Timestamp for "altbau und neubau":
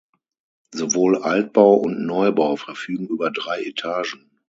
1.17-2.55